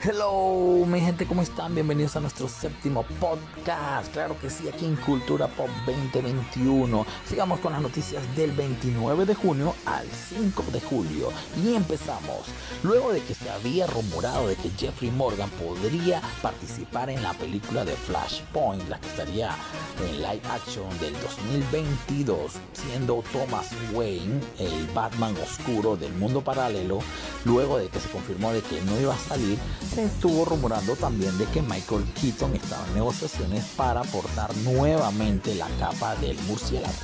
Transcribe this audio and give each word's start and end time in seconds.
Hello, 0.00 0.86
mi 0.86 1.00
gente, 1.00 1.26
¿cómo 1.26 1.42
están? 1.42 1.74
Bienvenidos 1.74 2.14
a 2.14 2.20
nuestro 2.20 2.46
séptimo 2.46 3.02
podcast. 3.18 4.12
Claro 4.12 4.38
que 4.40 4.48
sí, 4.48 4.68
aquí 4.68 4.84
en 4.84 4.94
Cultura 4.94 5.48
Pop 5.48 5.68
2021. 5.86 7.04
Sigamos 7.28 7.58
con 7.58 7.72
las 7.72 7.82
noticias 7.82 8.22
del 8.36 8.52
29 8.52 9.26
de 9.26 9.34
junio 9.34 9.74
al 9.86 10.06
5 10.06 10.66
de 10.72 10.80
julio. 10.80 11.32
Y 11.60 11.74
empezamos. 11.74 12.46
Luego 12.84 13.12
de 13.12 13.20
que 13.24 13.34
se 13.34 13.50
había 13.50 13.88
rumorado 13.88 14.46
de 14.46 14.54
que 14.54 14.70
Jeffrey 14.70 15.10
Morgan 15.10 15.50
podría 15.50 16.22
participar 16.42 17.10
en 17.10 17.20
la 17.20 17.34
película 17.34 17.84
de 17.84 17.96
Flashpoint, 17.96 18.88
la 18.88 19.00
que 19.00 19.08
estaría 19.08 19.50
en 20.00 20.18
live 20.18 20.42
action 20.48 20.96
del 21.00 21.14
2022, 21.14 22.52
siendo 22.72 23.24
Thomas 23.32 23.72
Wayne 23.92 24.40
el 24.60 24.86
Batman 24.94 25.34
oscuro 25.42 25.96
del 25.96 26.12
mundo 26.12 26.40
paralelo, 26.40 27.00
luego 27.44 27.78
de 27.78 27.88
que 27.88 27.98
se 27.98 28.08
confirmó 28.10 28.52
de 28.52 28.62
que 28.62 28.80
no 28.82 29.00
iba 29.00 29.14
a 29.14 29.18
salir, 29.18 29.58
estuvo 30.04 30.44
rumorando 30.44 30.94
también 30.96 31.36
de 31.38 31.46
que 31.46 31.62
Michael 31.62 32.04
Keaton 32.20 32.54
estaba 32.54 32.86
en 32.88 32.94
negociaciones 32.94 33.64
para 33.76 34.00
aportar 34.00 34.54
nuevamente 34.58 35.54
la 35.54 35.68
capa 35.78 36.14
del 36.16 36.38
murciélago. 36.42 36.94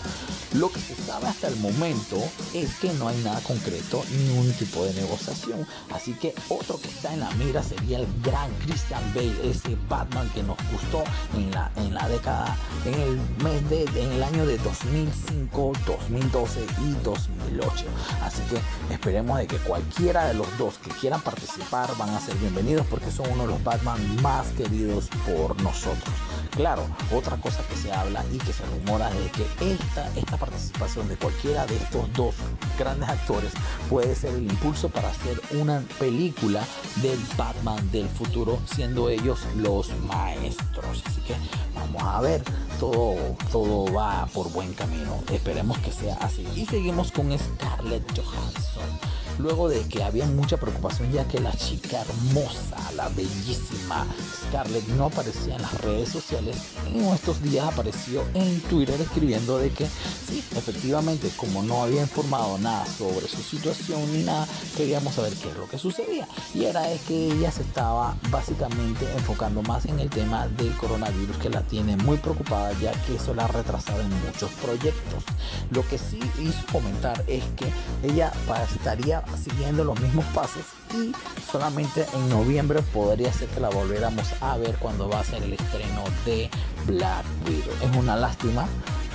Lo 0.55 0.71
que 0.71 0.79
se 0.79 0.95
sabe 0.95 1.27
hasta 1.27 1.49
el 1.49 1.57
momento 1.57 2.17
es 2.53 2.77
que 2.77 2.93
no 2.93 3.09
hay 3.09 3.21
nada 3.23 3.41
concreto 3.41 4.05
ni 4.17 4.39
un 4.39 4.53
tipo 4.53 4.85
de 4.85 4.95
negociación. 4.95 5.67
Así 5.93 6.13
que 6.13 6.33
otro 6.49 6.81
que 6.81 6.87
está 6.87 7.13
en 7.13 7.21
la 7.21 7.31
mira 7.33 7.61
sería 7.61 7.99
el 7.99 8.07
gran 8.23 8.49
Christian 8.65 9.03
Bale, 9.15 9.51
ese 9.51 9.77
Batman 9.89 10.31
que 10.33 10.45
nos 10.45 10.57
gustó 10.71 11.03
en 11.37 11.51
la, 11.51 11.73
en 11.75 11.93
la 11.93 12.09
década, 12.09 12.57
en 12.85 12.95
el 12.95 13.17
mes 13.43 13.69
de, 13.69 13.83
en 14.01 14.13
el 14.13 14.23
año 14.23 14.47
de 14.47 14.57
2005, 14.59 15.73
2012 15.87 16.61
y 16.83 17.03
2008. 17.03 17.85
Así 18.23 18.43
que 18.43 18.95
esperemos 18.95 19.39
de 19.39 19.49
que 19.49 19.57
cualquiera 19.57 20.27
de 20.27 20.35
los 20.35 20.47
dos 20.57 20.75
que 20.79 20.91
quieran 20.91 21.21
participar 21.21 21.91
van 21.99 22.11
a 22.11 22.21
ser 22.21 22.37
bienvenidos 22.37 22.74
porque 22.83 23.11
son 23.11 23.31
uno 23.31 23.43
de 23.43 23.49
los 23.49 23.63
Batman 23.63 24.01
más 24.23 24.49
queridos 24.49 25.09
por 25.27 25.61
nosotros. 25.63 26.15
Claro, 26.51 26.87
otra 27.13 27.37
cosa 27.37 27.63
que 27.69 27.77
se 27.77 27.93
habla 27.93 28.25
y 28.33 28.39
que 28.39 28.53
se 28.53 28.65
rumora 28.67 29.11
de 29.11 29.29
que 29.31 29.73
esta, 29.73 30.09
esta 30.17 30.37
participación 30.37 31.09
de 31.09 31.17
cualquiera 31.17 31.67
de 31.67 31.77
estos 31.77 32.13
dos 32.13 32.35
grandes 32.79 33.09
actores 33.09 33.53
puede 33.89 34.15
ser 34.15 34.35
el 34.35 34.45
impulso 34.45 34.89
para 34.89 35.09
hacer 35.09 35.41
una 35.53 35.83
película 35.99 36.65
del 37.03 37.19
Batman 37.37 37.91
del 37.91 38.09
futuro, 38.09 38.61
siendo 38.73 39.09
ellos 39.09 39.41
los 39.57 39.91
maestros. 40.07 41.03
Así 41.07 41.21
que 41.23 41.35
vamos 41.75 42.03
a 42.03 42.21
ver, 42.21 42.43
todo, 42.79 43.37
todo 43.51 43.93
va 43.93 44.27
por 44.33 44.51
buen 44.53 44.75
camino. 44.75 45.23
Esperemos 45.33 45.79
que 45.79 45.91
sea 45.91 46.15
así. 46.21 46.47
Y 46.55 46.67
seguimos 46.67 47.11
con 47.11 47.37
Scarlett 47.37 48.17
Johansson 48.17 49.15
luego 49.39 49.69
de 49.69 49.81
que 49.89 50.03
había 50.03 50.27
mucha 50.27 50.57
preocupación 50.57 51.13
ya 51.13 51.27
que 51.27 51.41
la 51.41 51.53
chica 51.53 52.03
hermosa, 52.03 52.93
la 52.97 53.09
bellísima 53.09 54.07
Scarlett 54.49 54.87
no 54.89 55.07
aparecía 55.07 55.57
en 55.57 55.63
las 55.63 55.81
redes 55.81 56.09
sociales, 56.09 56.57
en 56.87 57.05
estos 57.05 57.43
días 57.43 57.67
apareció 57.67 58.25
en 58.35 58.61
Twitter 58.63 59.01
escribiendo 59.01 59.59
de 59.59 59.71
que 59.71 59.87
sí, 59.87 60.45
efectivamente, 60.57 61.31
como 61.37 61.63
no 61.63 61.83
había 61.83 62.03
informado 62.03 62.59
nada 62.59 62.87
sobre 62.87 63.29
su 63.29 63.43
situación 63.43 64.01
ni 64.13 64.23
nada, 64.23 64.47
queríamos 64.77 65.15
saber 65.15 65.33
qué 65.35 65.49
es 65.49 65.57
lo 65.57 65.69
que 65.69 65.79
sucedía. 65.79 66.29
Y 66.55 66.65
era 66.65 66.91
es 66.91 67.01
que 67.03 67.33
ella 67.33 67.51
se 67.51 67.63
estaba 67.63 68.17
básicamente 68.31 69.07
enfocando 69.17 69.63
más 69.63 69.87
en 69.87 69.99
el 70.01 70.11
tema 70.11 70.47
del 70.49 70.75
coronavirus 70.77 71.37
que 71.39 71.51
la 71.51 71.63
tiene 71.63 71.97
muy 71.97 72.17
preocupada 72.19 72.73
ya 72.81 72.93
que 73.03 73.17
eso 73.17 73.35
la 73.35 73.45
ha 73.45 73.49
retrasado 73.49 74.01
en 74.01 74.11
muchos 74.25 74.51
proyectos. 74.63 75.25
Lo 75.71 75.87
que 75.89 75.99
sí 75.99 76.21
hizo 76.41 76.67
comentar 76.73 77.25
es 77.27 77.45
que 77.57 77.67
ella 78.03 78.33
estaría 78.75 79.24
siguiendo 79.43 79.85
los 79.85 79.99
mismos 80.01 80.25
pasos 80.27 80.63
y 80.93 81.13
solamente 81.51 82.07
en 82.15 82.29
noviembre 82.29 82.83
podría 82.93 83.33
ser 83.33 83.49
que 83.49 83.61
la 83.61 83.69
volviéramos 83.71 84.27
a 84.41 84.57
ver 84.57 84.77
cuando 84.77 85.09
va 85.09 85.21
a 85.21 85.25
ser 85.25 85.43
el 85.43 85.53
estreno 85.53 86.05
de 86.25 86.51
Black 86.87 87.25
Widow. 87.47 87.75
Es 87.83 87.97
una 87.97 88.17
lástima 88.17 88.67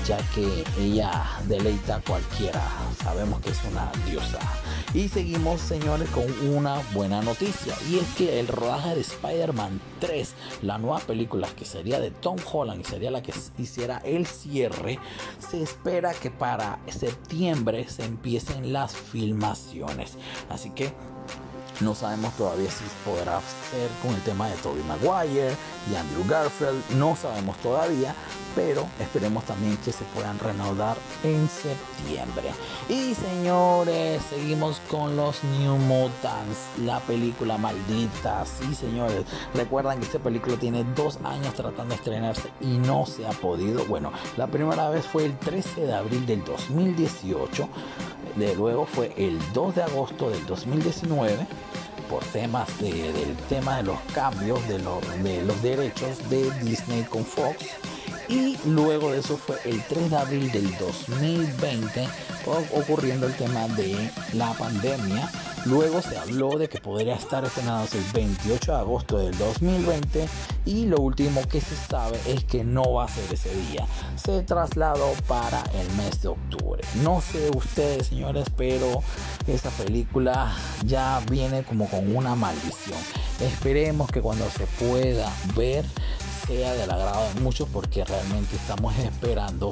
ya 0.06 0.18
que 0.34 0.64
ella 0.80 1.24
deleita 1.48 1.98
a 1.98 2.02
cualquiera. 2.02 2.62
Sabemos 3.03 3.40
que 3.42 3.50
es 3.52 3.59
una 3.69 3.92
diosa. 4.06 4.40
Y 4.94 5.07
seguimos, 5.07 5.61
señores, 5.61 6.09
con 6.09 6.25
una 6.47 6.81
buena 6.94 7.22
noticia. 7.22 7.75
Y 7.91 8.00
es 8.00 8.07
que 8.16 8.39
el 8.39 8.47
rodaje 8.47 8.95
de 8.95 9.01
Spider-Man 9.01 9.79
3, 10.00 10.33
la 10.63 10.79
nueva 10.79 11.00
película 11.00 11.47
que 11.55 11.63
sería 11.63 12.00
de 12.00 12.09
Tom 12.09 12.38
Holland 12.51 12.81
y 12.81 12.83
sería 12.83 13.11
la 13.11 13.22
que 13.22 13.31
hiciera 13.59 14.00
el 14.00 14.25
cierre, 14.25 14.97
se 15.38 15.61
espera 15.61 16.13
que 16.13 16.31
para 16.31 16.79
septiembre 16.88 17.88
se 17.88 18.03
empiecen 18.03 18.73
las 18.73 18.95
filmaciones. 18.95 20.17
Así 20.50 20.72
que 20.72 20.91
no 21.81 21.95
sabemos 21.95 22.34
todavía 22.34 22.69
si 22.69 22.84
podrá 23.06 23.40
ser 23.72 23.90
con 24.01 24.13
el 24.13 24.22
tema 24.22 24.50
de 24.50 24.56
Tobey 24.57 24.84
Maguire 24.84 25.56
y 25.90 25.95
Andrew 25.95 26.25
Garfield. 26.28 26.84
No 26.95 27.16
sabemos 27.16 27.57
todavía, 27.57 28.13
pero 28.56 28.85
esperemos 29.00 29.45
también 29.45 29.78
que 29.78 29.91
se 29.91 30.03
puedan 30.13 30.38
reanudar 30.39 30.97
en 31.23 31.47
septiembre. 31.47 32.51
Y 32.89 33.16
señores, 33.16 34.22
seguimos 34.29 34.81
con 34.89 35.16
los 35.16 35.41
New 35.44 35.78
Mutants, 35.78 36.59
la 36.84 37.00
película 37.01 37.57
maldita. 37.57 38.45
Sí, 38.45 38.75
señores, 38.75 39.23
recuerdan 39.53 40.00
que 40.00 40.06
esta 40.06 40.19
película 40.19 40.57
tiene 40.57 40.84
dos 40.95 41.18
años 41.23 41.53
tratando 41.53 41.89
de 41.89 41.95
estrenarse 41.95 42.50
y 42.59 42.78
no 42.78 43.06
se 43.06 43.25
ha 43.25 43.31
podido. 43.31 43.85
Bueno, 43.85 44.12
la 44.35 44.47
primera 44.47 44.89
vez 44.89 45.06
fue 45.06 45.25
el 45.25 45.38
13 45.38 45.85
de 45.85 45.94
abril 45.94 46.25
del 46.25 46.44
2018 46.44 47.69
de 48.35 48.56
luego 48.56 48.85
fue 48.85 49.13
el 49.17 49.40
2 49.53 49.75
de 49.75 49.84
agosto 49.84 50.29
del 50.29 50.45
2019 50.45 51.47
por 52.09 52.23
temas 52.25 52.67
del 52.79 53.35
tema 53.47 53.78
de 53.78 53.84
los 53.84 54.00
cambios 54.13 54.59
de, 54.67 54.78
de 54.78 55.44
los 55.44 55.62
derechos 55.62 56.17
de 56.29 56.50
Disney 56.62 57.03
con 57.03 57.23
Fox 57.23 57.66
y 58.28 58.57
luego 58.66 59.12
de 59.12 59.19
eso 59.19 59.38
fue 59.38 59.57
el 59.66 59.81
3 59.84 60.12
de 60.12 60.18
abril 60.18 60.51
del 60.51 60.78
2020 60.78 62.07
ocurriendo 62.73 63.28
el 63.28 63.35
tema 63.35 63.68
de 63.69 64.12
la 64.34 64.53
pandemia 64.53 65.29
Luego 65.66 66.02
se 66.02 66.18
habló 66.18 66.58
de 66.58 66.70
que 66.70 66.80
podría 66.80 67.16
estar 67.16 67.44
estrenado 67.44 67.88
el 67.92 68.03
28 68.14 68.72
de 68.72 68.78
agosto 68.78 69.18
del 69.18 69.38
2020 69.38 70.28
y 70.66 70.86
lo 70.86 70.97
último 70.97 71.42
que 71.47 71.59
se 71.59 71.75
sabe 71.75 72.20
es 72.25 72.44
que 72.46 72.64
no 72.64 72.94
va 72.94 73.06
a 73.06 73.08
ser 73.08 73.34
ese 73.34 73.53
día. 73.68 73.86
Se 74.16 74.42
trasladó 74.44 75.12
para 75.28 75.62
el 75.74 75.90
mes 75.98 76.22
de 76.22 76.30
octubre. 76.30 76.81
No 77.03 77.22
sé 77.22 77.50
ustedes 77.56 78.08
señores, 78.08 78.48
pero 78.56 79.03
esta 79.48 79.69
película 79.72 80.53
ya 80.86 81.22
viene 81.30 81.64
como 81.64 81.90
con 81.90 82.16
una 82.16 82.36
maldición. 82.36 83.00
Esperemos 83.40 84.09
que 84.12 84.22
cuando 84.22 84.50
se 84.50 84.66
pueda 84.84 85.31
ver 85.56 85.86
sea 86.48 86.74
del 86.74 86.90
agrado 86.90 87.34
de 87.34 87.42
muchos 87.42 87.68
porque 87.69 88.03
realmente 88.06 88.56
estamos 88.56 88.98
esperando 89.00 89.69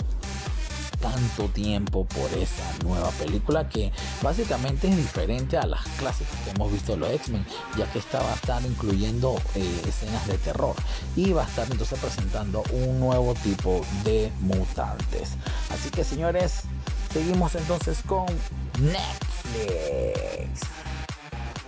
tanto 1.00 1.46
tiempo 1.50 2.06
por 2.06 2.32
esa 2.34 2.64
nueva 2.84 3.10
película 3.12 3.70
que 3.70 3.92
básicamente 4.22 4.88
es 4.88 4.98
diferente 4.98 5.58
a 5.58 5.66
las 5.66 5.86
clásicas 5.98 6.36
que 6.44 6.52
hemos 6.52 6.72
visto 6.72 6.94
de 6.94 6.98
los 7.00 7.10
X-Men, 7.12 7.46
ya 7.78 7.92
que 7.92 8.00
esta 8.00 8.20
va 8.22 8.32
a 8.32 8.36
estar 8.36 8.62
incluyendo 8.64 9.40
eh, 9.56 9.82
escenas 9.88 10.28
de 10.28 10.38
terror 10.38 10.76
y 11.16 11.32
va 11.32 11.44
a 11.44 11.48
estar 11.48 11.68
entonces 11.70 12.00
presentando 12.00 12.64
un 12.72 13.00
nuevo 13.00 13.34
tipo 13.36 13.82
de 14.04 14.32
mutantes. 14.42 15.32
Así 15.72 15.90
que 15.90 16.04
señores, 16.04 16.62
seguimos 17.12 17.56
entonces 17.56 18.00
con 18.06 18.26
Netflix. 18.80 20.62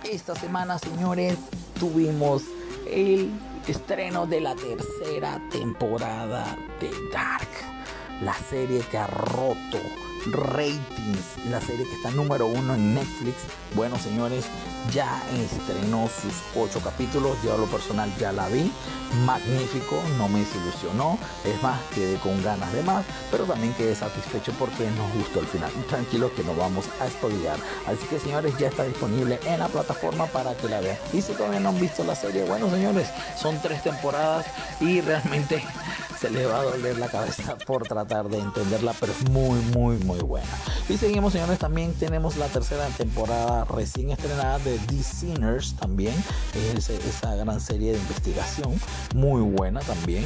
Esta 0.04 0.34
semana, 0.34 0.78
señores, 0.78 1.36
tuvimos 1.78 2.42
el 2.90 3.30
estreno 3.68 4.26
de 4.26 4.40
la 4.40 4.54
tercera 4.56 5.40
temporada 5.50 6.56
de 6.80 6.90
Dark 7.12 7.79
la 8.20 8.34
serie 8.34 8.80
que 8.90 8.98
ha 8.98 9.06
roto 9.06 9.78
ratings, 10.26 11.46
la 11.48 11.60
serie 11.60 11.86
que 11.86 11.94
está 11.94 12.10
número 12.10 12.46
uno 12.46 12.74
en 12.74 12.94
Netflix. 12.94 13.36
Bueno, 13.74 13.98
señores, 13.98 14.44
ya 14.92 15.22
estrenó 15.32 16.08
sus 16.08 16.34
ocho 16.56 16.80
capítulos. 16.80 17.38
Yo 17.44 17.54
a 17.54 17.58
lo 17.58 17.66
personal 17.66 18.12
ya 18.18 18.32
la 18.32 18.48
vi. 18.48 18.70
Magnífico, 19.24 20.02
no 20.18 20.28
me 20.28 20.40
desilusionó. 20.40 21.18
Es 21.44 21.62
más, 21.62 21.80
quedé 21.94 22.16
con 22.18 22.42
ganas 22.42 22.72
de 22.72 22.82
más, 22.82 23.04
pero 23.30 23.44
también 23.44 23.72
quedé 23.74 23.94
satisfecho 23.94 24.52
porque 24.58 24.90
nos 24.90 25.12
gustó 25.14 25.40
el 25.40 25.46
final. 25.46 25.70
Tranquilos 25.88 26.32
que 26.32 26.44
no 26.44 26.54
vamos 26.54 26.86
a 27.00 27.08
spoilear. 27.08 27.56
Así 27.86 28.06
que, 28.08 28.18
señores, 28.18 28.56
ya 28.58 28.68
está 28.68 28.84
disponible 28.84 29.40
en 29.46 29.58
la 29.58 29.68
plataforma 29.68 30.26
para 30.26 30.54
que 30.54 30.68
la 30.68 30.80
vean. 30.80 30.98
Y 31.12 31.22
si 31.22 31.32
todavía 31.32 31.60
no 31.60 31.70
han 31.70 31.80
visto 31.80 32.04
la 32.04 32.14
serie, 32.14 32.44
bueno, 32.44 32.68
señores, 32.70 33.08
son 33.40 33.60
tres 33.62 33.82
temporadas 33.82 34.46
y 34.80 35.00
realmente 35.00 35.62
se 36.20 36.30
le 36.30 36.44
va 36.44 36.60
a 36.60 36.64
doler 36.64 36.98
la 36.98 37.08
cabeza 37.08 37.56
por 37.66 37.86
tratar 37.86 38.28
de 38.28 38.38
entenderla, 38.38 38.94
pero 39.00 39.12
es 39.12 39.30
muy, 39.30 39.58
muy, 39.74 39.96
muy 39.98 40.18
buena. 40.20 40.48
Y 40.88 40.98
seguimos, 40.98 41.32
señores, 41.32 41.58
también 41.58 41.94
tenemos 41.94 42.36
la 42.36 42.46
tercera 42.48 42.86
temporada 42.88 43.64
recién 43.64 44.10
estrenada 44.10 44.58
de 44.58 44.78
The 44.78 45.02
Sinners 45.02 45.76
también, 45.76 46.14
es 46.76 46.90
esa 46.90 47.34
gran 47.36 47.60
serie 47.60 47.92
de 47.92 47.98
investigación, 47.98 48.78
muy 49.14 49.40
buena 49.40 49.80
también, 49.80 50.24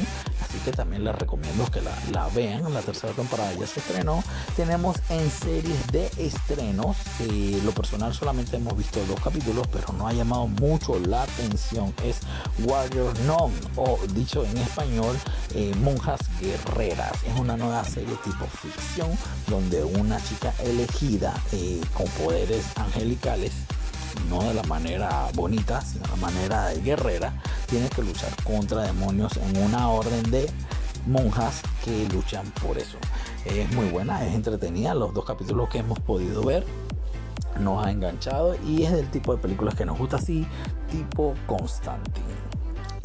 que 0.63 0.71
también 0.71 1.03
les 1.03 1.15
recomiendo 1.15 1.65
que 1.71 1.81
la, 1.81 2.27
vean, 2.29 2.73
la 2.73 2.81
tercera 2.81 3.13
temporada 3.13 3.53
ya 3.53 3.67
se 3.67 3.79
estrenó. 3.79 4.23
Tenemos 4.55 4.97
en 5.09 5.29
series 5.29 5.87
de 5.87 6.09
estrenos, 6.17 6.97
eh, 7.21 7.61
lo 7.63 7.71
personal 7.71 8.13
solamente 8.13 8.57
hemos 8.57 8.77
visto 8.77 9.03
dos 9.05 9.19
capítulos, 9.19 9.67
pero 9.71 9.93
no 9.97 10.07
ha 10.07 10.13
llamado 10.13 10.47
mucho 10.47 10.99
la 10.99 11.23
atención, 11.23 11.93
es 12.03 12.19
Warrior 12.63 13.17
Non, 13.21 13.51
o 13.75 13.99
dicho 14.13 14.45
en 14.45 14.57
español, 14.57 15.15
eh, 15.53 15.73
Monjas 15.81 16.19
Guerreras. 16.39 17.23
Es 17.25 17.39
una 17.39 17.57
nueva 17.57 17.83
serie 17.83 18.15
tipo 18.23 18.45
ficción 18.45 19.09
donde 19.47 19.83
una 19.83 20.21
chica 20.23 20.53
elegida 20.63 21.33
eh, 21.51 21.81
con 21.93 22.07
poderes 22.07 22.65
angelicales 22.77 23.51
no 24.29 24.41
de 24.43 24.53
la 24.53 24.63
manera 24.63 25.27
bonita, 25.33 25.81
sino 25.81 26.03
de 26.05 26.09
la 26.09 26.15
manera 26.15 26.67
de 26.67 26.81
guerrera, 26.81 27.33
tiene 27.65 27.89
que 27.89 28.01
luchar 28.01 28.31
contra 28.43 28.83
demonios 28.83 29.37
en 29.37 29.57
una 29.63 29.89
orden 29.89 30.29
de 30.31 30.49
monjas 31.07 31.61
que 31.83 32.07
luchan 32.09 32.49
por 32.65 32.77
eso. 32.77 32.97
Es 33.45 33.71
muy 33.73 33.85
buena, 33.89 34.25
es 34.25 34.33
entretenida, 34.33 34.95
los 34.95 35.13
dos 35.13 35.25
capítulos 35.25 35.69
que 35.69 35.79
hemos 35.79 35.99
podido 35.99 36.43
ver 36.43 36.65
nos 37.59 37.85
ha 37.85 37.91
enganchado 37.91 38.55
y 38.65 38.83
es 38.83 38.91
del 38.91 39.09
tipo 39.09 39.35
de 39.35 39.41
películas 39.41 39.75
que 39.75 39.85
nos 39.85 39.97
gusta 39.97 40.17
así, 40.17 40.45
tipo 40.91 41.33
Constantine. 41.45 42.44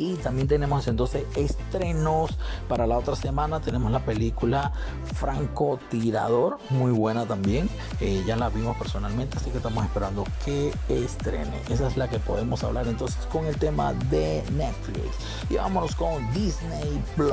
Y 0.01 0.15
también 0.15 0.49
tenemos 0.49 0.89
entonces 0.89 1.27
estrenos 1.37 2.31
para 2.69 2.87
la 2.87 2.97
otra 2.97 3.15
semana. 3.17 3.61
Tenemos 3.61 3.93
la 3.93 4.03
película 4.03 4.73
Franco 5.15 5.79
Tirador, 5.91 6.57
muy 6.71 6.91
buena 6.91 7.27
también. 7.27 7.69
Eh, 8.01 8.25
ya 8.27 8.35
la 8.37 8.49
vimos 8.49 8.79
personalmente, 8.79 9.37
así 9.37 9.51
que 9.51 9.59
estamos 9.59 9.85
esperando 9.85 10.25
que 10.43 10.73
estrene. 10.89 11.61
Esa 11.69 11.87
es 11.87 11.99
la 11.99 12.09
que 12.09 12.19
podemos 12.19 12.65
hablar 12.65 12.89
entonces 12.89 13.27
con 13.27 13.45
el 13.45 13.57
tema 13.57 13.93
de 13.93 14.43
Netflix. 14.53 15.17
Y 15.51 15.57
vámonos 15.57 15.95
con 15.95 16.33
Disney 16.33 17.05
Plus. 17.15 17.31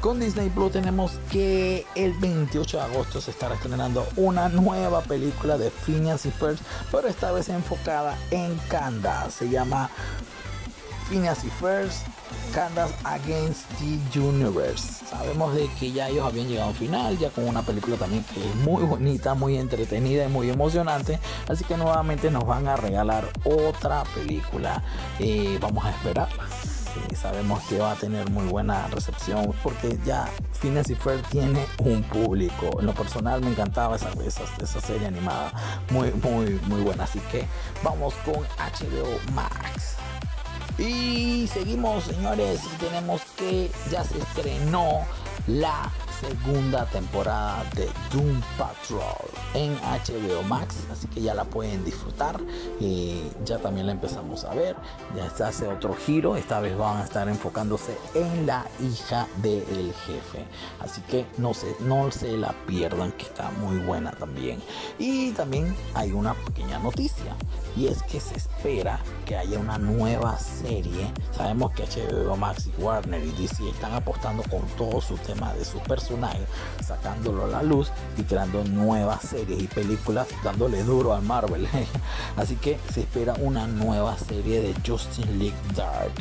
Con 0.00 0.18
Disney 0.20 0.48
Plus 0.48 0.72
tenemos 0.72 1.12
que 1.30 1.84
el 1.94 2.14
28 2.14 2.78
de 2.78 2.82
agosto 2.82 3.20
se 3.20 3.32
estará 3.32 3.56
estrenando 3.56 4.06
una 4.16 4.48
nueva 4.48 5.02
película 5.02 5.58
de 5.58 5.70
Phineas 5.70 6.24
y 6.24 6.30
Ferb, 6.30 6.56
pero 6.90 7.08
esta 7.08 7.30
vez 7.32 7.50
enfocada 7.50 8.16
en 8.30 8.56
Kanda. 8.70 9.30
Se 9.30 9.50
llama 9.50 9.90
Phineas 11.10 11.44
y 11.44 11.50
First, 11.50 12.06
Candace 12.54 12.94
Against 13.02 13.66
the 13.80 14.20
Universe. 14.20 15.04
Sabemos 15.04 15.52
de 15.56 15.68
que 15.80 15.90
ya 15.90 16.08
ellos 16.08 16.24
habían 16.24 16.46
llegado 16.46 16.68
al 16.68 16.76
final, 16.76 17.18
ya 17.18 17.30
con 17.30 17.48
una 17.48 17.62
película 17.62 17.96
también 17.96 18.22
que 18.32 18.48
es 18.48 18.54
muy 18.56 18.84
bonita, 18.84 19.34
muy 19.34 19.58
entretenida 19.58 20.26
y 20.26 20.28
muy 20.28 20.48
emocionante. 20.50 21.18
Así 21.48 21.64
que 21.64 21.76
nuevamente 21.76 22.30
nos 22.30 22.46
van 22.46 22.68
a 22.68 22.76
regalar 22.76 23.28
otra 23.42 24.04
película. 24.14 24.84
Eh, 25.18 25.58
vamos 25.60 25.84
a 25.84 25.90
esperarla. 25.90 26.44
sabemos 27.20 27.60
que 27.64 27.78
va 27.80 27.90
a 27.90 27.96
tener 27.96 28.30
muy 28.30 28.46
buena 28.46 28.86
recepción 28.86 29.52
porque 29.64 29.98
ya 30.04 30.28
Phineas 30.52 30.90
y 30.90 30.94
Ferb 30.94 31.26
tiene 31.28 31.66
un 31.78 32.04
público. 32.04 32.78
En 32.78 32.86
lo 32.86 32.94
personal 32.94 33.40
me 33.40 33.50
encantaba 33.50 33.96
esa, 33.96 34.10
esa, 34.24 34.44
esa 34.62 34.80
serie 34.80 35.08
animada. 35.08 35.52
Muy, 35.90 36.12
muy, 36.12 36.60
muy 36.68 36.82
buena. 36.82 37.02
Así 37.02 37.18
que 37.32 37.46
vamos 37.82 38.14
con 38.24 38.36
HBO 38.36 39.18
Max. 39.34 39.99
Y 40.80 41.46
seguimos, 41.46 42.04
señores, 42.04 42.60
tenemos 42.78 43.20
que 43.36 43.70
ya 43.90 44.02
se 44.02 44.16
estrenó 44.16 45.00
la 45.46 45.92
segunda 46.20 46.84
temporada 46.86 47.64
de 47.74 47.88
Doom 48.12 48.40
Patrol 48.58 49.30
en 49.54 49.74
HBO 49.76 50.42
Max, 50.42 50.76
así 50.92 51.06
que 51.08 51.22
ya 51.22 51.34
la 51.34 51.44
pueden 51.44 51.84
disfrutar. 51.84 52.38
y 52.78 53.30
ya 53.44 53.58
también 53.58 53.86
la 53.86 53.92
empezamos 53.92 54.44
a 54.44 54.54
ver, 54.54 54.76
ya 55.16 55.30
se 55.30 55.44
hace 55.44 55.66
otro 55.66 55.94
giro, 55.94 56.36
esta 56.36 56.60
vez 56.60 56.76
van 56.76 56.98
a 56.98 57.04
estar 57.04 57.28
enfocándose 57.28 57.96
en 58.14 58.46
la 58.46 58.66
hija 58.80 59.26
del 59.42 59.94
jefe, 60.06 60.44
así 60.80 61.00
que 61.02 61.26
no 61.38 61.54
se, 61.54 61.74
no 61.80 62.10
se 62.10 62.36
la 62.36 62.54
pierdan, 62.66 63.12
que 63.12 63.24
está 63.24 63.50
muy 63.52 63.78
buena 63.78 64.10
también. 64.12 64.60
Y 64.98 65.30
también 65.32 65.74
hay 65.94 66.12
una 66.12 66.34
pequeña 66.34 66.78
noticia, 66.78 67.36
y 67.76 67.86
es 67.86 68.02
que 68.02 68.20
se 68.20 68.36
espera 68.36 69.00
que 69.24 69.36
haya 69.36 69.58
una 69.58 69.78
nueva 69.78 70.38
serie. 70.38 71.12
Sabemos 71.36 71.72
que 71.72 71.84
HBO 71.84 72.36
Max 72.36 72.66
y 72.66 72.82
Warner 72.82 73.24
y 73.24 73.30
DC 73.32 73.68
están 73.68 73.94
apostando 73.94 74.42
con 74.44 74.62
todo 74.76 75.00
su 75.00 75.16
tema 75.18 75.52
de 75.54 75.64
sus 75.64 75.80
personajes, 75.82 76.09
sacándolo 76.84 77.44
a 77.44 77.48
la 77.48 77.62
luz 77.62 77.90
y 78.16 78.22
creando 78.22 78.64
nuevas 78.64 79.22
series 79.22 79.62
y 79.62 79.66
películas, 79.66 80.28
dándole 80.42 80.82
duro 80.82 81.14
al 81.14 81.22
Marvel. 81.22 81.68
Así 82.36 82.56
que 82.56 82.78
se 82.92 83.00
espera 83.00 83.34
una 83.40 83.66
nueva 83.66 84.16
serie 84.18 84.60
de 84.60 84.74
Justin 84.86 85.38
League 85.38 85.56
Dark. 85.74 86.12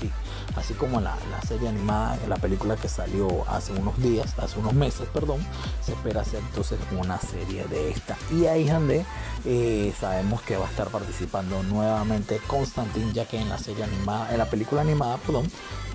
Sí, 0.00 0.10
así 0.54 0.74
como 0.74 1.00
la, 1.00 1.16
la, 1.30 1.40
serie 1.42 1.68
animada, 1.68 2.16
la 2.28 2.36
película 2.36 2.76
que 2.76 2.88
salió 2.88 3.44
hace 3.48 3.72
unos 3.72 4.00
días, 4.00 4.38
hace 4.38 4.58
unos 4.58 4.74
meses, 4.74 5.08
perdón, 5.12 5.44
se 5.84 5.92
espera 5.92 6.20
hacer 6.20 6.40
entonces 6.40 6.78
una 6.96 7.18
serie 7.18 7.64
de 7.64 7.90
esta. 7.90 8.16
Y 8.30 8.46
ahí 8.46 8.68
donde 8.68 9.04
eh, 9.44 9.92
sabemos 9.98 10.42
que 10.42 10.56
va 10.56 10.66
a 10.66 10.70
estar 10.70 10.88
participando 10.88 11.62
nuevamente 11.64 12.40
Constantine, 12.46 13.12
ya 13.12 13.26
que 13.26 13.40
en 13.40 13.48
la 13.48 13.58
serie 13.58 13.84
animada, 13.84 14.30
en 14.30 14.38
la 14.38 14.48
película 14.48 14.82
animada, 14.82 15.16
perdón, 15.18 15.50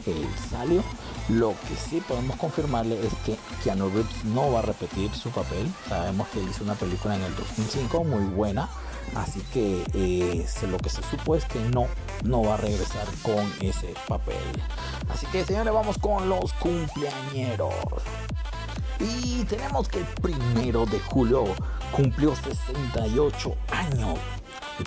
él 0.05 0.27
salió. 0.50 0.83
Lo 1.29 1.51
que 1.67 1.75
sí 1.75 2.03
podemos 2.05 2.35
confirmarle 2.35 3.00
es 3.05 3.13
que 3.25 3.38
Keanu 3.63 3.89
Reeves 3.89 4.25
no 4.25 4.51
va 4.51 4.59
a 4.59 4.63
repetir 4.63 5.13
su 5.15 5.29
papel. 5.29 5.71
Sabemos 5.88 6.27
que 6.29 6.44
hizo 6.44 6.63
una 6.63 6.75
película 6.75 7.15
en 7.15 7.21
el 7.21 7.35
2005 7.35 8.03
muy 8.03 8.25
buena. 8.25 8.69
Así 9.15 9.42
que 9.54 9.83
eh, 9.94 10.45
lo 10.69 10.77
que 10.77 10.89
se 10.89 11.04
supo 11.04 11.36
es 11.36 11.45
que 11.45 11.60
no, 11.60 11.88
no 12.24 12.44
va 12.44 12.56
a 12.56 12.57
regresar 12.57 13.06
con 13.21 13.51
ese 13.62 13.94
papel. 14.07 14.36
Así 15.10 15.25
que 15.27 15.45
señores, 15.45 15.74
vamos 15.74 15.98
con 15.98 16.27
los 16.30 16.54
cumpleañeros. 16.54 17.74
Y 19.00 19.44
tenemos 19.45 19.88
que 19.88 20.00
el 20.00 20.06
primero 20.21 20.86
de 20.86 21.00
julio 21.00 21.45
cumplió 21.92 22.36
68 22.36 23.56
años 23.71 24.19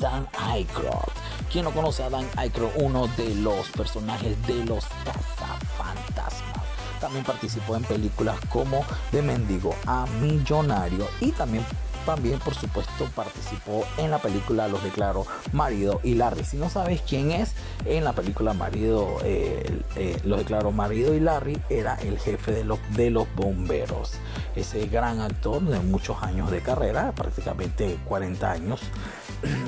Dan 0.01 0.29
Aykroyd. 0.39 1.13
¿Quién 1.51 1.65
no 1.65 1.71
conoce 1.71 2.03
a 2.03 2.11
Dan 2.11 2.27
Aykroyd? 2.37 2.71
Uno 2.77 3.07
de 3.17 3.35
los 3.37 3.69
personajes 3.71 4.37
de 4.47 4.65
los 4.65 4.85
cazafantasmas. 5.05 6.67
También 7.01 7.25
participó 7.25 7.77
en 7.77 7.85
películas 7.85 8.39
como 8.49 8.85
De 9.13 9.23
Mendigo 9.23 9.75
a 9.87 10.07
Millonario 10.21 11.07
y 11.21 11.31
también 11.33 11.65
también 12.07 12.39
por 12.39 12.55
supuesto 12.55 13.11
participó 13.15 13.85
en 13.99 14.11
la 14.11 14.19
película 14.19 14.69
Los 14.69 14.83
Declaro 14.83 15.27
Marido 15.53 16.01
y 16.03 16.15
Larry. 16.15 16.45
Si 16.45 16.57
no 16.57 16.71
sabes 16.71 17.03
quién 17.07 17.33
es, 17.33 17.53
en 17.85 18.05
la 18.05 18.15
película 18.15 18.55
Marido, 18.55 19.19
eh, 19.25 19.81
eh, 19.97 20.19
Los 20.25 20.39
Declaro 20.39 20.71
Marido 20.73 21.15
y 21.15 21.21
Larry 21.21 21.61
era 21.69 21.97
el 21.97 22.19
jefe 22.19 22.53
de 22.53 22.65
los, 22.65 22.79
de 22.95 23.11
los 23.11 23.27
bomberos. 23.35 24.13
Ese 24.55 24.87
gran 24.87 25.21
actor 25.21 25.61
de 25.63 25.81
muchos 25.81 26.23
años 26.23 26.51
de 26.51 26.63
carrera, 26.63 27.13
prácticamente 27.13 27.99
40 28.07 28.51
años 28.51 28.81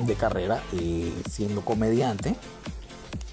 de 0.05 0.15
carrera, 0.15 0.61
y 0.71 1.13
siendo 1.29 1.61
comediante 1.61 2.35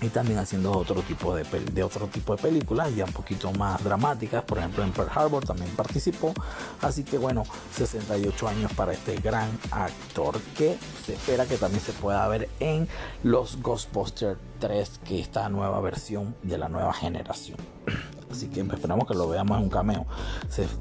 y 0.00 0.08
también 0.08 0.38
haciendo 0.38 0.72
otro 0.72 1.00
tipo 1.02 1.34
de, 1.34 1.44
de 1.44 1.82
otro 1.82 2.06
tipo 2.08 2.36
de 2.36 2.42
películas 2.42 2.94
ya 2.94 3.04
un 3.04 3.12
poquito 3.12 3.52
más 3.52 3.82
dramáticas. 3.82 4.44
Por 4.44 4.58
ejemplo 4.58 4.84
en 4.84 4.92
Pearl 4.92 5.10
Harbor 5.14 5.44
también 5.44 5.70
participó. 5.70 6.34
Así 6.82 7.02
que 7.02 7.18
bueno 7.18 7.44
68 7.74 8.48
años 8.48 8.72
para 8.74 8.92
este 8.92 9.16
gran 9.16 9.50
actor 9.70 10.38
que 10.56 10.76
se 11.04 11.14
espera 11.14 11.46
que 11.46 11.56
también 11.56 11.82
se 11.82 11.92
pueda 11.92 12.26
ver 12.28 12.48
en 12.60 12.88
los 13.22 13.60
Ghostbusters 13.62 14.38
3 14.60 15.00
que 15.04 15.20
esta 15.20 15.48
nueva 15.48 15.80
versión 15.80 16.34
de 16.42 16.58
la 16.58 16.68
nueva 16.68 16.92
generación. 16.92 17.58
Así 18.30 18.48
que 18.48 18.60
esperamos 18.60 19.06
que 19.06 19.14
lo 19.14 19.28
veamos 19.28 19.56
en 19.56 19.64
un 19.64 19.70
cameo. 19.70 20.06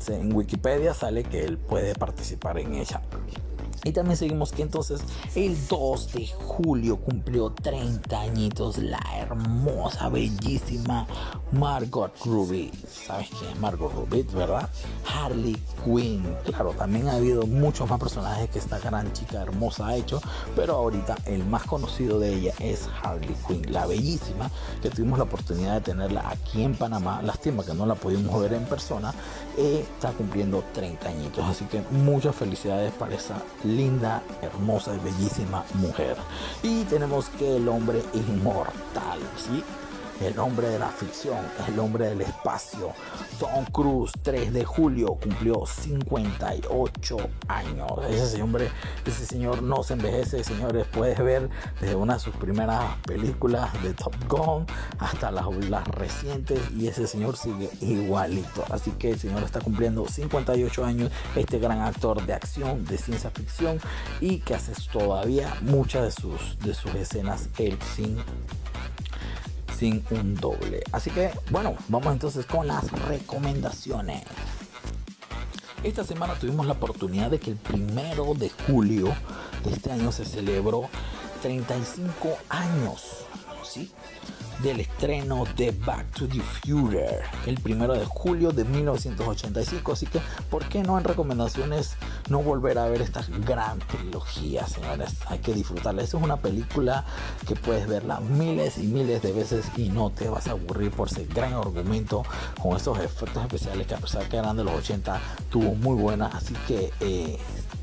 En 0.07 0.35
Wikipedia 0.35 0.93
sale 0.93 1.23
que 1.23 1.45
él 1.45 1.57
puede 1.57 1.93
participar 1.95 2.57
en 2.57 2.73
ella 2.73 3.01
y 3.85 3.91
también 3.91 4.17
seguimos 4.17 4.51
que 4.51 4.63
entonces 4.63 5.01
el 5.35 5.55
2 5.67 6.13
de 6.13 6.27
julio 6.27 6.97
cumplió 6.97 7.51
30 7.51 8.19
añitos 8.19 8.79
la 8.79 8.99
hermosa, 9.15 10.09
bellísima 10.09 11.05
Margot 11.51 12.11
Robbie. 12.25 12.71
¿Sabes 12.89 13.29
quién 13.29 13.51
es 13.51 13.59
Margot 13.59 13.93
Robbie, 13.93 14.23
verdad? 14.33 14.67
Harley 15.05 15.55
Quinn. 15.83 16.25
Claro, 16.45 16.71
también 16.71 17.07
ha 17.07 17.13
habido 17.13 17.45
muchos 17.45 17.87
más 17.87 17.99
personajes 17.99 18.49
que 18.49 18.57
esta 18.57 18.79
gran 18.79 19.13
chica 19.13 19.43
hermosa 19.43 19.87
ha 19.87 19.95
hecho, 19.95 20.19
pero 20.55 20.73
ahorita 20.73 21.15
el 21.25 21.45
más 21.45 21.63
conocido 21.63 22.19
de 22.19 22.33
ella 22.33 22.53
es 22.59 22.89
Harley 23.03 23.35
Quinn, 23.47 23.71
la 23.71 23.85
bellísima, 23.85 24.49
que 24.81 24.89
tuvimos 24.89 25.19
la 25.19 25.25
oportunidad 25.25 25.75
de 25.75 25.81
tenerla 25.81 26.27
aquí 26.27 26.63
en 26.63 26.73
Panamá. 26.75 27.21
Lástima 27.21 27.63
que 27.63 27.75
no 27.75 27.85
la 27.85 27.93
pudimos 27.93 28.41
ver 28.41 28.53
en 28.53 28.65
persona. 28.65 29.13
Eh, 29.57 29.85
está 29.93 30.11
cumpliendo 30.11 30.63
30 30.73 31.07
añitos, 31.07 31.45
así 31.45 31.65
que 31.65 31.81
muchas 31.91 32.35
felicidades 32.35 32.91
para 32.93 33.13
esa 33.13 33.35
linda, 33.75 34.21
hermosa 34.41 34.95
y 34.95 34.99
bellísima 34.99 35.63
mujer. 35.75 36.17
Y 36.63 36.83
tenemos 36.85 37.29
que 37.29 37.57
el 37.57 37.67
hombre 37.67 38.01
inmortal, 38.13 39.19
¿sí? 39.37 39.63
El 40.21 40.39
hombre 40.39 40.69
de 40.69 40.79
la 40.79 40.89
ficción, 40.89 41.37
el 41.67 41.79
hombre 41.79 42.09
del 42.09 42.21
espacio. 42.21 42.93
Tom 43.39 43.65
Cruise, 43.65 44.11
3 44.21 44.53
de 44.53 44.63
julio, 44.63 45.17
cumplió 45.21 45.65
58 45.65 47.17
años. 47.47 47.91
Ese 48.09 48.41
hombre, 48.41 48.69
ese 49.05 49.25
señor 49.25 49.61
no 49.61 49.83
se 49.83 49.93
envejece, 49.93 50.43
señores. 50.43 50.85
Puedes 50.87 51.19
ver 51.19 51.49
desde 51.81 51.95
una 51.95 52.15
de 52.15 52.19
sus 52.19 52.35
primeras 52.35 52.97
películas 53.05 53.71
de 53.83 53.93
Top 53.93 54.15
Gun 54.29 54.65
hasta 54.99 55.31
las, 55.31 55.45
las 55.69 55.87
recientes 55.89 56.59
y 56.71 56.87
ese 56.87 57.07
señor 57.07 57.35
sigue 57.35 57.69
igualito. 57.81 58.63
Así 58.69 58.91
que 58.91 59.11
el 59.11 59.19
señor 59.19 59.43
está 59.43 59.59
cumpliendo 59.59 60.07
58 60.07 60.85
años. 60.85 61.11
Este 61.35 61.59
gran 61.59 61.81
actor 61.81 62.25
de 62.25 62.33
acción, 62.33 62.85
de 62.85 62.97
ciencia 62.97 63.29
ficción 63.29 63.79
y 64.21 64.39
que 64.39 64.55
hace 64.55 64.73
todavía 64.91 65.53
muchas 65.61 66.03
de 66.03 66.11
sus, 66.11 66.59
de 66.59 66.73
sus 66.73 66.93
escenas 66.95 67.49
él 67.57 67.77
sin 67.95 68.17
sin 69.77 70.03
un 70.11 70.35
doble. 70.35 70.83
Así 70.91 71.09
que 71.11 71.31
bueno, 71.51 71.75
vamos 71.87 72.13
entonces 72.13 72.45
con 72.45 72.67
las 72.67 72.91
recomendaciones. 73.07 74.23
Esta 75.83 76.03
semana 76.03 76.33
tuvimos 76.33 76.65
la 76.65 76.73
oportunidad 76.73 77.29
de 77.29 77.39
que 77.39 77.51
el 77.51 77.57
primero 77.57 78.33
de 78.33 78.49
julio 78.49 79.13
de 79.63 79.71
este 79.71 79.91
año 79.91 80.11
se 80.11 80.25
celebró 80.25 80.89
35 81.41 82.37
años, 82.49 83.25
¿sí? 83.63 83.91
Del 84.61 84.79
estreno 84.81 85.43
de 85.55 85.71
Back 85.71 86.11
to 86.11 86.27
the 86.27 86.39
Future 86.39 87.19
el 87.45 87.59
primero 87.59 87.93
de 87.93 88.05
julio 88.05 88.51
de 88.51 88.63
1985. 88.65 89.91
Así 89.91 90.05
que, 90.05 90.19
¿por 90.49 90.67
qué 90.67 90.83
no 90.83 90.97
en 90.97 91.03
recomendaciones 91.03 91.95
no 92.29 92.41
volver 92.41 92.77
a 92.77 92.87
ver 92.87 93.01
esta 93.01 93.25
gran 93.45 93.79
trilogía, 93.79 94.65
señores? 94.67 95.15
Hay 95.27 95.39
que 95.39 95.53
disfrutarla. 95.53 96.01
Esa 96.01 96.17
es 96.17 96.23
una 96.23 96.37
película 96.37 97.05
que 97.47 97.55
puedes 97.55 97.87
verla 97.87 98.19
miles 98.19 98.77
y 98.77 98.87
miles 98.87 99.21
de 99.21 99.31
veces 99.31 99.65
y 99.77 99.89
no 99.89 100.09
te 100.09 100.29
vas 100.29 100.47
a 100.47 100.51
aburrir 100.51 100.91
por 100.91 101.07
ese 101.07 101.25
gran 101.25 101.53
argumento 101.53 102.23
con 102.61 102.75
esos 102.75 102.99
efectos 102.99 103.43
especiales 103.43 103.87
que 103.87 103.95
a 103.95 103.97
pesar 103.97 104.27
que 104.27 104.37
eran 104.37 104.57
de 104.57 104.63
los 104.63 104.73
80 104.73 105.19
tuvo 105.49 105.75
muy 105.75 105.95
buena. 105.95 106.27
Así 106.27 106.53
que 106.67 106.91
eh, 106.99 107.37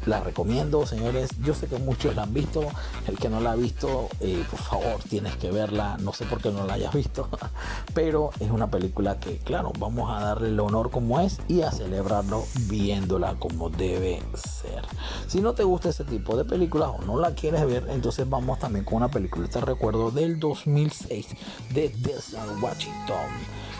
la 0.06 0.20
recomiendo, 0.20 0.86
señores. 0.86 1.30
Yo 1.42 1.54
sé 1.54 1.66
que 1.66 1.78
muchos 1.78 2.14
la 2.16 2.24
han 2.24 2.34
visto. 2.34 2.62
El 3.06 3.18
que 3.18 3.28
no 3.28 3.40
la 3.40 3.52
ha 3.52 3.56
visto, 3.56 4.08
eh, 4.20 4.44
por 4.50 4.60
favor, 4.60 5.00
tienes 5.08 5.36
que 5.36 5.50
verla. 5.50 5.96
No 6.00 6.12
sé 6.12 6.24
por 6.24 6.40
qué 6.40 6.50
no 6.50 6.66
la 6.66 6.74
hayas 6.74 6.92
visto, 6.92 7.28
pero 7.94 8.30
es 8.40 8.50
una 8.50 8.70
película 8.70 9.18
que, 9.20 9.38
claro, 9.38 9.72
vamos 9.78 10.10
a 10.10 10.20
darle 10.20 10.48
el 10.48 10.60
honor 10.60 10.90
como 10.90 11.20
es 11.20 11.38
y 11.48 11.62
a 11.62 11.70
celebrarlo 11.70 12.44
viéndola 12.68 13.34
como 13.38 13.70
debe 13.70 14.22
ser. 14.34 14.82
Si 15.28 15.40
no 15.40 15.54
te 15.54 15.64
gusta 15.64 15.90
ese 15.90 16.04
tipo 16.04 16.36
de 16.36 16.44
películas 16.44 16.90
o 16.98 17.02
no 17.04 17.18
la 17.18 17.34
quieres 17.34 17.66
ver, 17.66 17.86
entonces 17.90 18.28
vamos 18.28 18.58
también 18.58 18.84
con 18.84 18.96
una 18.96 19.10
película, 19.10 19.48
te 19.48 19.60
recuerdo, 19.60 20.10
del 20.10 20.38
2006 20.38 21.28
de 21.70 21.88
Denzel 21.88 22.62
Washington 22.62 23.26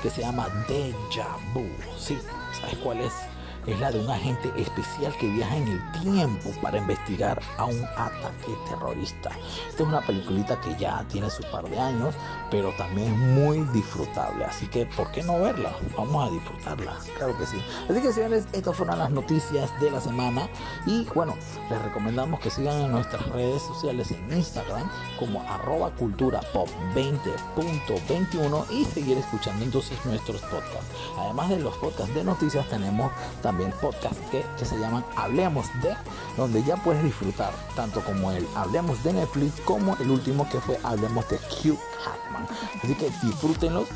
que 0.02 0.10
se 0.10 0.22
llama 0.22 0.48
Deja 0.68 1.36
Vu. 1.54 1.64
¿sabes 1.96 2.76
cuál 2.82 3.00
es? 3.00 3.12
Es 3.66 3.78
la 3.78 3.90
de 3.92 4.00
un 4.00 4.10
agente 4.10 4.52
especial 4.56 5.16
que 5.18 5.28
viaja 5.28 5.56
en 5.56 5.68
el 5.68 5.92
tiempo 6.00 6.50
para 6.60 6.78
investigar 6.78 7.40
a 7.58 7.66
un 7.66 7.84
ataque 7.96 8.56
terrorista. 8.68 9.30
Esta 9.68 9.82
es 9.82 9.88
una 9.88 10.00
peliculita 10.00 10.60
que 10.60 10.76
ya 10.76 11.04
tiene 11.08 11.30
su 11.30 11.42
par 11.44 11.68
de 11.68 11.78
años, 11.78 12.14
pero 12.50 12.72
también 12.72 13.18
muy 13.34 13.60
disfrutable. 13.72 14.44
Así 14.44 14.66
que, 14.66 14.86
¿por 14.86 15.10
qué 15.12 15.22
no 15.22 15.40
verla? 15.40 15.72
Vamos 15.96 16.28
a 16.28 16.32
disfrutarla, 16.32 16.96
claro 17.16 17.38
que 17.38 17.46
sí. 17.46 17.62
Así 17.88 18.00
que, 18.00 18.12
señores, 18.12 18.46
estas 18.52 18.76
fueron 18.76 18.98
las 18.98 19.10
noticias 19.10 19.70
de 19.80 19.90
la 19.90 20.00
semana. 20.00 20.48
Y 20.86 21.04
bueno, 21.14 21.36
les 21.70 21.80
recomendamos 21.82 22.40
que 22.40 22.50
sigan 22.50 22.80
en 22.80 22.92
nuestras 22.92 23.24
redes 23.28 23.62
sociales 23.62 24.10
en 24.10 24.36
Instagram 24.36 24.90
como 25.18 25.40
arroba 25.42 25.90
cultura 25.90 26.40
pop 26.52 26.68
20.21 26.94 28.70
y 28.70 28.84
seguir 28.86 29.18
escuchando 29.18 29.64
entonces 29.64 29.98
nuestros 30.04 30.40
podcasts. 30.42 30.90
Además 31.18 31.50
de 31.50 31.60
los 31.60 31.76
podcasts 31.76 32.14
de 32.14 32.24
noticias, 32.24 32.68
tenemos 32.68 33.12
también 33.40 33.51
también 33.52 33.72
podcast 33.82 34.18
que, 34.30 34.42
se 34.64 34.78
llaman 34.78 35.04
Hablemos 35.14 35.66
de, 35.82 35.94
donde 36.38 36.62
ya 36.64 36.76
puedes 36.76 37.04
disfrutar 37.04 37.52
tanto 37.76 38.00
como 38.00 38.32
el 38.32 38.46
Hablemos 38.56 39.02
de 39.04 39.12
Netflix 39.12 39.60
como 39.60 39.94
el 39.98 40.10
último 40.10 40.48
que 40.48 40.58
fue 40.58 40.78
Hablemos 40.82 41.28
de 41.28 41.36
Hugh 41.36 41.78
Hackman. 42.02 42.46
Así 42.82 42.94
que 42.94 43.10
disfrútenlos 43.22 43.88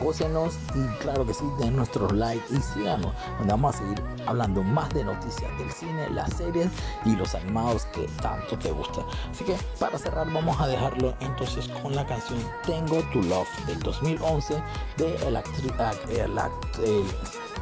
gócenos 0.00 0.54
y 0.76 0.86
claro 0.98 1.26
que 1.26 1.34
sí, 1.34 1.44
den 1.58 1.74
nuestros 1.74 2.12
likes 2.12 2.44
y 2.54 2.60
síganos, 2.60 3.12
donde 3.38 3.52
vamos 3.52 3.74
a 3.74 3.78
seguir 3.78 4.00
hablando 4.26 4.62
más 4.62 4.88
de 4.90 5.02
noticias 5.02 5.50
del 5.58 5.72
cine, 5.72 6.08
las 6.10 6.32
series 6.34 6.68
y 7.04 7.16
los 7.16 7.34
animados 7.34 7.86
que 7.86 8.06
tanto 8.22 8.56
te 8.58 8.70
gustan. 8.70 9.04
Así 9.30 9.44
que 9.44 9.56
para 9.80 9.98
cerrar 9.98 10.30
vamos 10.32 10.60
a 10.60 10.68
dejarlo 10.68 11.14
entonces 11.20 11.66
con 11.82 11.96
la 11.96 12.06
canción 12.06 12.38
Tengo 12.64 13.02
tu 13.12 13.22
Love 13.22 13.48
del 13.66 13.80
2011 13.80 14.62
de 14.98 15.16
el, 15.26 15.36
actriz, 15.36 15.72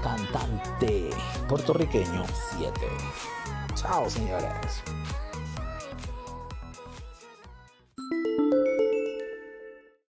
cantante 0.02 1.10
puertorriqueño 1.48 2.24
7. 2.58 2.72
Chao, 3.74 4.08
señores. 4.08 4.82